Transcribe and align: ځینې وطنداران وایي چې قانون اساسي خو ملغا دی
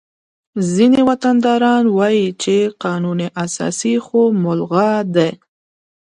ځینې 0.73 1.01
وطنداران 1.09 1.83
وایي 1.97 2.27
چې 2.41 2.55
قانون 2.83 3.19
اساسي 3.43 3.95
خو 4.05 4.21
ملغا 4.43 4.91
دی 5.15 5.29